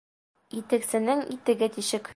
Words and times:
Итексенең 0.61 1.23
итеге 1.37 1.73
тишек 1.79 2.09